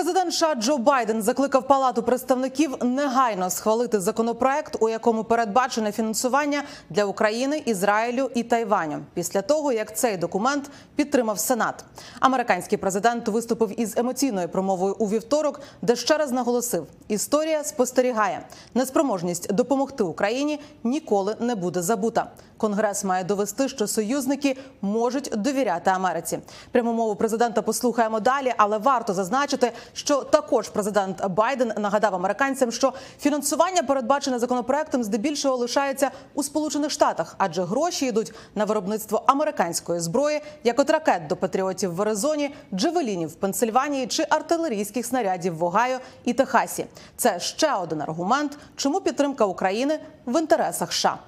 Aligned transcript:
Президент 0.00 0.34
США 0.34 0.54
Джо 0.54 0.78
Байден 0.78 1.22
закликав 1.22 1.66
Палату 1.66 2.02
представників 2.02 2.76
негайно 2.84 3.50
схвалити 3.50 4.00
законопроект, 4.00 4.76
у 4.80 4.88
якому 4.88 5.24
передбачене 5.24 5.92
фінансування 5.92 6.62
для 6.90 7.04
України, 7.04 7.62
Ізраїлю 7.66 8.30
і 8.34 8.42
Тайваню. 8.42 8.98
Після 9.14 9.42
того 9.42 9.72
як 9.72 9.96
цей 9.96 10.16
документ 10.16 10.70
підтримав 10.96 11.38
Сенат. 11.38 11.84
Американський 12.20 12.78
президент 12.78 13.28
виступив 13.28 13.80
із 13.80 13.96
емоційною 13.96 14.48
промовою 14.48 14.96
у 14.98 15.06
вівторок, 15.06 15.60
де 15.82 15.96
ще 15.96 16.16
раз 16.16 16.32
наголосив: 16.32 16.86
історія 17.08 17.64
спостерігає, 17.64 18.46
неспроможність 18.74 19.52
допомогти 19.52 20.04
Україні 20.04 20.60
ніколи 20.84 21.36
не 21.40 21.54
буде 21.54 21.82
забута. 21.82 22.30
Конгрес 22.60 23.04
має 23.04 23.24
довести, 23.24 23.68
що 23.68 23.86
союзники 23.86 24.56
можуть 24.82 25.30
довіряти 25.36 25.90
Америці. 25.90 26.38
Пряму 26.70 26.92
мову 26.92 27.16
президента 27.16 27.62
послухаємо 27.62 28.20
далі, 28.20 28.54
але 28.56 28.78
варто 28.78 29.14
зазначити, 29.14 29.72
що 29.92 30.16
також 30.16 30.68
президент 30.68 31.26
Байден 31.26 31.72
нагадав 31.76 32.14
американцям, 32.14 32.72
що 32.72 32.92
фінансування, 33.20 33.82
передбачене 33.82 34.38
законопроектом, 34.38 35.04
здебільшого 35.04 35.56
лишається 35.56 36.10
у 36.34 36.42
Сполучених 36.42 36.90
Штатах, 36.90 37.34
адже 37.38 37.64
гроші 37.64 38.06
йдуть 38.06 38.34
на 38.54 38.64
виробництво 38.64 39.22
американської 39.26 40.00
зброї, 40.00 40.40
як 40.64 40.78
от 40.78 40.90
ракет 40.90 41.26
до 41.26 41.36
патріотів 41.36 41.94
в 41.94 42.02
Аризоні, 42.02 42.54
джевелінів 42.74 43.28
в 43.28 43.34
Пенсильванії 43.34 44.06
чи 44.06 44.26
артилерійських 44.30 45.06
снарядів 45.06 45.56
в 45.56 45.64
Огайо 45.64 45.98
і 46.24 46.32
Техасі. 46.32 46.86
Це 47.16 47.40
ще 47.40 47.74
один 47.74 48.00
аргумент, 48.00 48.58
чому 48.76 49.00
підтримка 49.00 49.44
України 49.44 50.00
в 50.26 50.40
інтересах 50.40 50.92
США. 50.92 51.18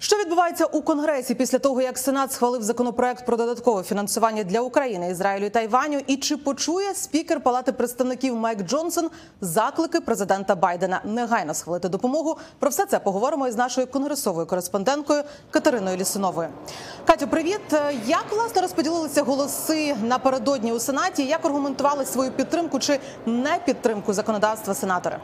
Що 0.00 0.16
відбувається 0.16 0.64
у 0.64 0.82
Конгресі 0.82 1.34
після 1.34 1.58
того, 1.58 1.82
як 1.82 1.98
Сенат 1.98 2.32
схвалив 2.32 2.62
законопроект 2.62 3.26
про 3.26 3.36
додаткове 3.36 3.82
фінансування 3.82 4.44
для 4.44 4.60
України, 4.60 5.10
Ізраїлю 5.10 5.46
і 5.46 5.50
Тайваню? 5.50 6.00
І 6.06 6.16
чи 6.16 6.36
почує 6.36 6.94
спікер 6.94 7.40
Палати 7.40 7.72
представників 7.72 8.36
Майк 8.36 8.62
Джонсон 8.62 9.10
заклики 9.40 10.00
президента 10.00 10.54
Байдена 10.54 11.00
негайно 11.04 11.54
схвалити 11.54 11.88
допомогу? 11.88 12.38
Про 12.58 12.70
все 12.70 12.86
це 12.86 12.98
поговоримо 12.98 13.48
із 13.48 13.56
нашою 13.56 13.86
конгресовою 13.86 14.46
кореспонденткою 14.46 15.22
Катериною 15.50 15.96
Лісуновою. 15.96 16.48
Катю, 17.06 17.28
привіт! 17.28 17.60
Як 18.06 18.24
власне 18.30 18.62
розподілилися 18.62 19.22
голоси 19.22 19.96
напередодні 20.02 20.72
у 20.72 20.78
Сенаті? 20.78 21.24
Як 21.24 21.44
аргументували 21.44 22.04
свою 22.04 22.30
підтримку 22.30 22.78
чи 22.78 23.00
не 23.26 23.58
підтримку 23.64 24.12
законодавства 24.12 24.74
сенатори? 24.74 25.18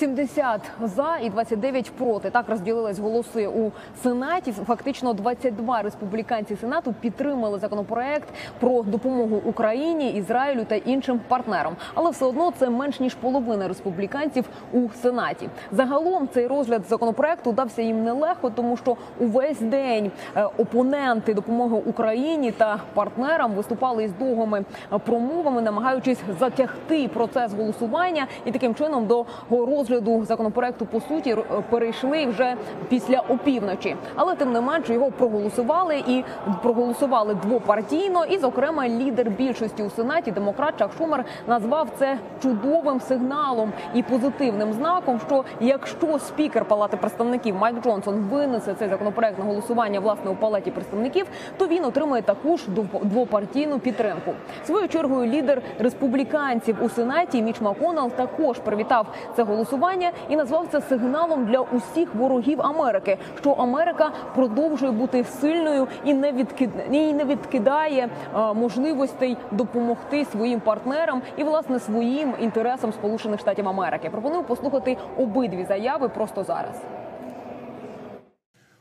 70 0.00 0.60
за 0.82 1.16
і 1.22 1.30
29 1.30 1.90
проти. 1.90 2.30
Так 2.30 2.48
розділились 2.48 2.98
голоси 2.98 3.46
у 3.46 3.72
сенаті. 4.02 4.52
Фактично 4.52 5.12
22 5.12 5.82
республіканці 5.82 6.56
сенату 6.56 6.94
підтримали 7.00 7.58
законопроект 7.58 8.28
про 8.60 8.82
допомогу 8.82 9.42
Україні, 9.44 10.10
Ізраїлю 10.10 10.64
та 10.64 10.74
іншим 10.74 11.20
партнерам. 11.28 11.76
Але 11.94 12.10
все 12.10 12.24
одно 12.24 12.52
це 12.58 12.70
менш 12.70 13.00
ніж 13.00 13.14
половина 13.14 13.68
республіканців 13.68 14.44
у 14.72 14.88
сенаті. 15.02 15.48
Загалом 15.72 16.28
цей 16.34 16.46
розгляд 16.46 16.82
законопроекту 16.88 17.52
дався 17.52 17.82
їм 17.82 18.04
нелегко, 18.04 18.50
тому 18.50 18.76
що 18.76 18.96
увесь 19.18 19.60
день 19.60 20.10
е, 20.36 20.44
опоненти 20.58 21.34
допомоги 21.34 21.82
Україні 21.86 22.50
та 22.50 22.80
партнерам 22.94 23.52
виступали 23.52 24.04
із 24.04 24.12
довгими 24.12 24.64
е, 24.92 24.98
промовами, 24.98 25.62
намагаючись 25.62 26.18
затягти 26.40 27.08
процес 27.08 27.54
голосування 27.54 28.26
і 28.44 28.52
таким 28.52 28.74
чином 28.74 29.06
до 29.06 29.26
розгляду 29.50 29.89
розгляду 29.90 30.24
законопроекту 30.24 30.86
по 30.86 31.00
суті 31.00 31.36
перейшли 31.70 32.26
вже 32.26 32.54
після 32.88 33.18
опівночі, 33.28 33.96
але 34.14 34.34
тим 34.34 34.52
не 34.52 34.60
менше 34.60 34.94
його 34.94 35.10
проголосували 35.10 36.02
і 36.08 36.24
проголосували 36.62 37.34
двопартійно. 37.34 38.24
І, 38.24 38.38
зокрема, 38.38 38.88
лідер 38.88 39.30
більшості 39.30 39.82
у 39.82 39.90
сенаті, 39.90 40.30
демократ 40.30 40.74
Чак 40.78 40.90
Шумер, 40.98 41.24
назвав 41.46 41.88
це 41.98 42.18
чудовим 42.42 43.00
сигналом 43.00 43.72
і 43.94 44.02
позитивним 44.02 44.72
знаком. 44.72 45.20
Що 45.26 45.44
якщо 45.60 46.18
спікер 46.18 46.64
Палати 46.64 46.96
представників 46.96 47.56
Майк 47.56 47.82
Джонсон 47.82 48.14
винесе 48.14 48.74
цей 48.74 48.88
законопроект 48.88 49.38
на 49.38 49.44
голосування 49.44 50.00
власне 50.00 50.30
у 50.30 50.34
палаті 50.34 50.70
представників, 50.70 51.26
то 51.56 51.66
він 51.66 51.84
отримає 51.84 52.22
таку 52.22 52.56
ж 52.56 52.64
двопартійну 53.02 53.78
підтримку. 53.78 54.32
Своєю 54.64 54.88
чергою 54.88 55.30
лідер 55.30 55.62
республіканців 55.78 56.76
у 56.80 56.88
сенаті 56.88 57.42
Міч 57.42 57.60
Маконел 57.60 58.10
також 58.10 58.58
привітав 58.58 59.06
це 59.36 59.42
голосування 59.42 59.79
і 60.28 60.36
назвав 60.36 60.68
це 60.72 60.80
сигналом 60.80 61.46
для 61.46 61.60
усіх 61.60 62.14
ворогів 62.14 62.62
Америки, 62.62 63.18
що 63.40 63.50
Америка 63.50 64.12
продовжує 64.34 64.92
бути 64.92 65.24
сильною 65.24 65.88
і 66.04 66.14
не 66.14 66.32
відкид... 66.32 66.70
і 66.90 67.12
не 67.12 67.24
відкидає 67.24 68.08
е, 68.34 68.54
можливостей 68.54 69.36
допомогти 69.50 70.24
своїм 70.24 70.60
партнерам 70.60 71.22
і 71.36 71.44
власне 71.44 71.80
своїм 71.80 72.34
інтересам 72.40 72.92
Сполучених 72.92 73.40
Штатів 73.40 73.68
Америки. 73.68 74.10
Пропоную 74.10 74.44
послухати 74.44 74.96
обидві 75.18 75.64
заяви 75.64 76.08
просто 76.08 76.44
зараз. 76.44 76.76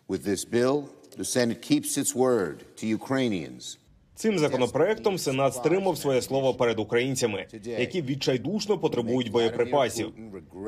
With 0.09 0.23
this 0.27 0.43
bill, 0.43 0.83
the 1.19 1.25
Senate 1.35 1.61
keeps 1.61 1.97
its 2.01 2.15
word 2.15 2.55
to 2.77 2.83
Ukrainians. 2.99 3.77
Цим 4.19 4.39
законопроектом 4.39 5.17
Сенат 5.17 5.53
стримав 5.53 5.97
своє 5.97 6.21
слово 6.21 6.53
перед 6.53 6.79
українцями, 6.79 7.45
які 7.63 8.01
відчайдушно 8.01 8.77
потребують 8.77 9.31
боєприпасів. 9.31 10.13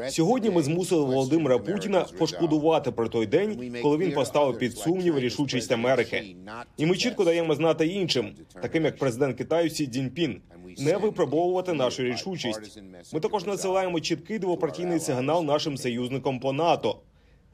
Сьогодні 0.10 0.50
ми 0.50 0.64
змусили 0.64 1.06
Володимира 1.06 1.58
Путіна 1.58 2.06
пошкодувати 2.20 2.92
про 2.92 3.08
той 3.08 3.26
день, 3.28 3.74
коли 3.82 3.98
він 3.98 4.12
поставив 4.12 4.58
під 4.58 4.78
сумнів 4.78 5.20
рішучість 5.20 5.72
Америки. 5.72 6.36
І 6.78 6.86
ми 6.86 6.96
чітко 6.98 7.24
даємо 7.24 7.56
знати 7.56 7.88
іншим, 7.88 8.36
таким 8.62 8.86
як 8.86 8.98
президент 8.98 9.38
Китаю 9.38 9.70
Сі 9.70 9.88
Цзіньпін, 9.88 10.42
не 10.78 10.98
випробовувати 10.98 11.74
нашу 11.74 12.04
рішучість. 12.04 12.82
Ми 13.14 13.20
також 13.20 13.46
насилаємо 13.46 14.00
чіткий 14.00 14.40
двопартійний 14.40 15.00
сигнал 15.00 15.44
нашим 15.44 15.78
союзникам 15.78 16.40
по 16.40 16.54
НАТО. 16.54 17.00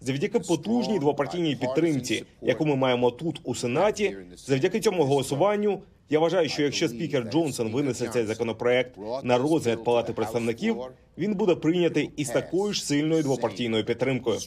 Завдяки 0.02 0.40
потужній 0.40 1.00
двопартійній 1.00 1.56
підтримці, 1.56 2.26
яку 2.42 2.66
ми 2.66 2.76
маємо 2.76 3.12
тут 3.12 3.42
у 3.44 3.56
сенаті, 3.56 4.18
завдяки 4.36 4.80
цьому 4.80 5.04
голосуванню. 5.04 5.82
Я 6.10 6.20
вважаю, 6.20 6.50
що 6.50 6.64
якщо 6.64 6.90
спікер 6.90 7.24
Джонсон 7.32 7.72
винесе 7.72 8.08
цей 8.08 8.26
законопроект 8.26 8.98
на 9.24 9.38
розгляд 9.38 9.84
палати 9.84 10.14
представників, 10.14 10.78
він 11.18 11.34
буде 11.36 11.56
прийнятий 11.56 12.12
із 12.18 12.30
такою 12.30 12.74
ж 12.74 12.86
сильною 12.86 13.24
двопартійною 13.24 13.86
підтримкою. 13.86 14.40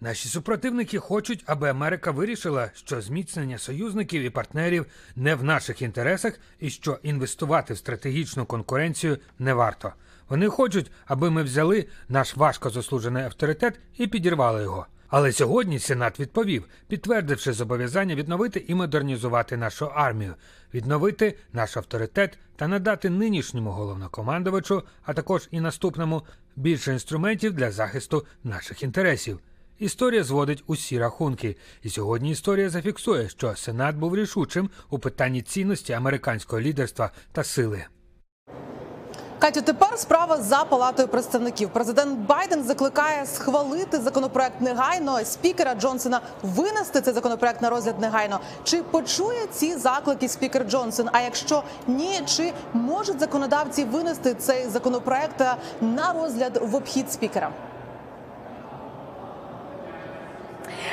Наші 0.00 0.28
супротивники 0.28 0.98
хочуть, 0.98 1.42
аби 1.46 1.68
Америка 1.68 2.10
вирішила, 2.10 2.70
що 2.74 3.00
зміцнення 3.00 3.58
союзників 3.58 4.22
і 4.22 4.30
партнерів 4.30 4.86
не 5.16 5.34
в 5.34 5.44
наших 5.44 5.82
інтересах, 5.82 6.40
і 6.60 6.70
що 6.70 6.98
інвестувати 7.02 7.74
в 7.74 7.78
стратегічну 7.78 8.46
конкуренцію 8.46 9.18
не 9.38 9.54
варто. 9.54 9.92
Вони 10.28 10.48
хочуть, 10.48 10.92
аби 11.06 11.30
ми 11.30 11.42
взяли 11.42 11.86
наш 12.08 12.36
важко 12.36 12.70
заслужений 12.70 13.24
авторитет 13.24 13.80
і 13.96 14.06
підірвали 14.06 14.62
його. 14.62 14.86
Але 15.08 15.32
сьогодні 15.32 15.78
Сенат 15.78 16.20
відповів, 16.20 16.64
підтвердивши 16.88 17.52
зобов'язання 17.52 18.14
відновити 18.14 18.64
і 18.68 18.74
модернізувати 18.74 19.56
нашу 19.56 19.86
армію, 19.86 20.34
відновити 20.74 21.38
наш 21.52 21.76
авторитет 21.76 22.38
та 22.56 22.68
надати 22.68 23.10
нинішньому 23.10 23.70
головнокомандувачу, 23.70 24.82
а 25.02 25.14
також 25.14 25.48
і 25.50 25.60
наступному 25.60 26.22
більше 26.56 26.92
інструментів 26.92 27.52
для 27.52 27.70
захисту 27.70 28.26
наших 28.44 28.82
інтересів. 28.82 29.40
Історія 29.78 30.24
зводить 30.24 30.64
усі 30.66 30.98
рахунки, 30.98 31.56
і 31.82 31.88
сьогодні 31.88 32.30
історія 32.30 32.70
зафіксує, 32.70 33.28
що 33.28 33.56
Сенат 33.56 33.96
був 33.96 34.16
рішучим 34.16 34.70
у 34.90 34.98
питанні 34.98 35.42
цінності 35.42 35.92
американського 35.92 36.62
лідерства 36.62 37.10
та 37.32 37.44
сили. 37.44 37.84
Катю, 39.38 39.62
тепер 39.62 39.98
справа 39.98 40.42
за 40.42 40.64
палатою 40.64 41.08
представників. 41.08 41.70
Президент 41.72 42.18
Байден 42.18 42.62
закликає 42.62 43.26
схвалити 43.26 44.00
законопроект 44.00 44.60
негайно. 44.60 45.24
Спікера 45.24 45.74
Джонсона 45.74 46.20
винести 46.42 47.00
цей 47.00 47.14
законопроект 47.14 47.62
на 47.62 47.70
розгляд 47.70 48.00
негайно. 48.00 48.40
Чи 48.64 48.82
почує 48.82 49.46
ці 49.52 49.76
заклики 49.76 50.28
спікер 50.28 50.64
Джонсон? 50.70 51.08
А 51.12 51.20
якщо 51.20 51.62
ні, 51.86 52.20
чи 52.26 52.52
можуть 52.72 53.20
законодавці 53.20 53.84
винести 53.84 54.34
цей 54.34 54.68
законопроект 54.68 55.40
на 55.80 56.12
розгляд 56.12 56.60
в 56.62 56.74
обхід 56.74 57.12
спікера? 57.12 57.50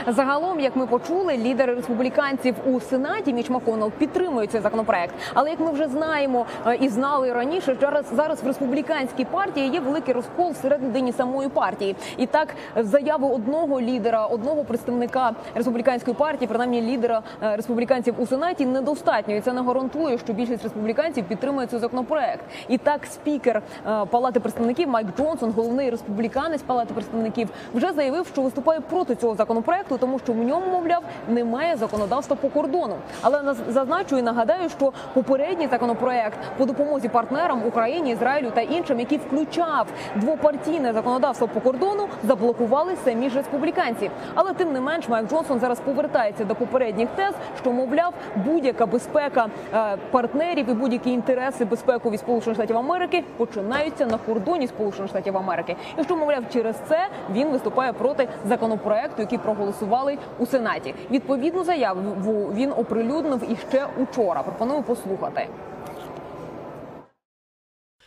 Загалом, 0.07 0.59
як 0.59 0.75
ми 0.75 0.88
почули, 0.88 1.38
лідери 1.38 1.74
республіканців 1.74 2.56
у 2.65 2.80
сенаті 2.80 3.33
Міч 3.33 3.50
Маконел 3.50 3.92
підтримують 3.92 4.51
цей 4.51 4.62
законопроект. 4.62 5.15
Але 5.33 5.50
як 5.50 5.59
ми 5.59 5.71
вже 5.71 5.88
знаємо 5.88 6.45
і 6.80 6.89
знали 6.89 7.33
раніше, 7.33 7.77
зараз 7.81 8.06
зараз 8.15 8.44
в 8.44 8.48
республіканській 8.48 9.25
партії 9.25 9.69
є 9.69 9.80
великий 9.80 10.13
розкол 10.13 10.51
всередині 10.51 11.12
самої 11.12 11.50
партії. 11.50 11.95
І 12.18 12.25
так, 12.25 12.48
заяви 12.75 13.27
одного 13.27 13.81
лідера, 13.81 14.25
одного 14.25 14.63
представника 14.63 15.31
республіканської 15.56 16.15
партії, 16.15 16.47
принаймні 16.47 16.81
лідера 16.81 17.21
республіканців 17.42 18.15
у 18.18 18.27
сенаті, 18.27 18.65
недостатньо. 18.65 19.36
І 19.36 19.42
це 19.42 19.54
не 19.54 19.62
гарантує, 19.62 20.18
що 20.18 20.33
більшість 20.33 20.63
республіканців 20.63 21.25
підтримує 21.25 21.68
цей 21.68 21.80
законопроект. 21.80 22.45
І 22.68 22.77
так, 22.77 23.06
спікер 23.06 23.62
палати 24.09 24.39
представників 24.39 24.89
Майк 24.89 25.07
Джонсон, 25.18 25.51
головний 25.51 25.89
республіканець 25.89 26.62
палати 26.62 26.94
представників, 26.94 27.50
вже 27.74 27.94
заявив, 27.94 28.27
що 28.27 28.42
виступає 28.42 28.80
проти 28.80 29.15
цього 29.15 29.36
законопроекту. 29.36 29.91
Законопроекту, 29.92 29.98
тому 29.98 30.20
що 30.20 30.34
в 30.34 30.38
ньому, 30.38 30.72
мовляв, 30.72 31.04
немає 31.28 31.76
законодавства 31.76 32.36
по 32.36 32.50
кордону. 32.50 32.96
Але 33.22 33.54
зазначу 33.70 34.18
і 34.18 34.22
нагадаю, 34.22 34.70
що 34.70 34.94
попередній 35.14 35.68
законопроект 35.68 36.40
по 36.58 36.66
допомозі 36.66 37.10
партнерам 37.10 37.64
Україні, 37.68 38.12
Ізраїлю 38.12 38.52
та 38.52 38.62
іншим, 38.62 39.00
який 39.00 39.18
включав 39.18 39.88
двопартійне 40.16 40.94
законодавство 40.94 41.48
по 41.48 41.60
кордону, 41.60 42.08
заблокували 42.24 42.96
самі 43.04 43.30
ж 43.30 43.36
республіканці. 43.36 44.12
Але 44.36 44.54
тим 44.54 44.74
не 44.74 44.82
менш, 44.82 45.10
Майк 45.10 45.30
Джонсон 45.30 45.60
зараз 45.60 45.80
повертається 45.80 46.46
до 46.46 46.56
попередніх 46.56 47.10
тез, 47.16 47.34
що 47.62 47.72
мовляв 47.72 48.14
будь-яка 48.36 48.86
безпека 48.86 49.48
е, 49.74 49.98
партнерів 50.12 50.70
і 50.70 50.74
будь-які 50.74 51.12
інтереси 51.12 51.66
безпекові 51.66 52.18
Сполучених 52.18 52.56
Штатів 52.56 52.78
Америки 52.78 53.24
починаються 53.38 54.06
на 54.06 54.18
кордоні 54.18 54.68
Сполучених 54.68 55.10
Штатів 55.10 55.38
Америки. 55.38 55.76
І 56.00 56.04
що 56.04 56.16
мовляв, 56.16 56.44
через 56.54 56.76
це 56.90 57.08
він 57.32 57.50
виступає 57.50 57.94
проти 57.94 58.28
законопроекту, 58.46 59.22
який 59.22 59.38
проголосували 59.81 60.18
у 60.39 60.45
сенаті. 60.45 60.95
Відповідну 61.12 61.63
заяву 61.63 62.51
він 62.56 62.72
оприлюднив 62.72 63.51
іще 63.51 63.88
учора. 63.98 64.44
Пропоную 64.44 64.83
послухати. 64.83 65.50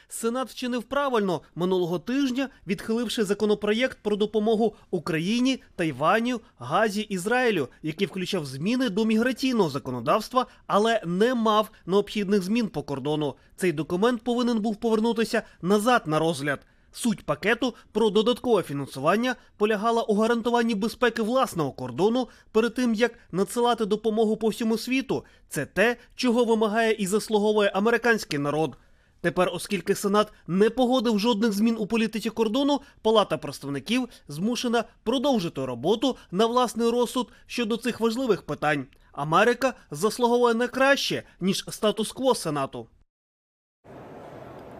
Сенат 0.08 0.50
вчинив 0.50 0.82
правильно 0.82 1.40
минулого 1.54 1.98
тижня, 1.98 2.48
відхиливши 2.66 3.24
законопроєкт 3.24 3.98
про 4.02 4.16
допомогу 4.16 4.74
Україні, 4.90 5.62
Тайваню, 5.76 6.40
Газі, 6.58 7.00
Ізраїлю, 7.00 7.68
який 7.82 8.06
включав 8.06 8.46
зміни 8.46 8.88
до 8.88 9.04
міграційного 9.04 9.70
законодавства, 9.70 10.46
але 10.66 11.02
не 11.06 11.34
мав 11.34 11.70
необхідних 11.86 12.42
змін 12.42 12.68
по 12.68 12.82
кордону. 12.82 13.34
Цей 13.56 13.72
документ 13.72 14.22
повинен 14.22 14.60
був 14.60 14.76
повернутися 14.76 15.42
назад 15.62 16.02
на 16.06 16.18
розгляд. 16.18 16.60
Суть 16.96 17.26
пакету 17.26 17.74
про 17.92 18.10
додаткове 18.10 18.62
фінансування 18.62 19.36
полягала 19.56 20.02
у 20.02 20.14
гарантуванні 20.14 20.74
безпеки 20.74 21.22
власного 21.22 21.72
кордону 21.72 22.28
перед 22.52 22.74
тим, 22.74 22.94
як 22.94 23.18
надсилати 23.32 23.86
допомогу 23.86 24.36
по 24.36 24.48
всьому 24.48 24.78
світу. 24.78 25.24
Це 25.48 25.66
те, 25.66 25.96
чого 26.14 26.44
вимагає 26.44 26.92
і 26.92 27.06
заслуговує 27.06 27.68
американський 27.74 28.38
народ. 28.38 28.76
Тепер, 29.20 29.50
оскільки 29.52 29.94
Сенат 29.94 30.32
не 30.46 30.70
погодив 30.70 31.18
жодних 31.18 31.52
змін 31.52 31.76
у 31.78 31.86
політиці 31.86 32.30
кордону, 32.30 32.80
Палата 33.02 33.38
представників 33.38 34.08
змушена 34.28 34.84
продовжити 35.02 35.64
роботу 35.64 36.16
на 36.30 36.46
власний 36.46 36.90
розсуд 36.90 37.28
щодо 37.46 37.76
цих 37.76 38.00
важливих 38.00 38.42
питань. 38.42 38.86
Америка 39.12 39.74
заслуговує 39.90 40.54
не 40.54 40.68
краще 40.68 41.22
ніж 41.40 41.64
статус-кво 41.68 42.34
Сенату. 42.34 42.86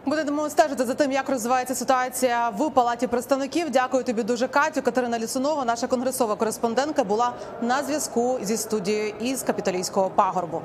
Будемо 0.07 0.51
стежити 0.51 0.85
за 0.85 0.95
тим, 0.95 1.13
як 1.13 1.29
розвивається 1.29 1.75
ситуація 1.75 2.49
в 2.49 2.71
палаті 2.71 3.07
представників. 3.07 3.71
Дякую 3.71 4.05
тобі 4.05 4.23
дуже, 4.23 4.49
Катю. 4.49 4.83
Катерина 4.83 5.19
Лісунова, 5.19 5.65
наша 5.65 5.87
конгресова 5.87 6.37
кореспондентка, 6.37 7.05
була 7.05 7.33
на 7.63 7.83
зв'язку 7.83 8.39
зі 8.43 8.57
студією 8.57 9.15
із 9.21 9.43
капітолійського 9.43 10.11
пагорбу. 10.11 10.63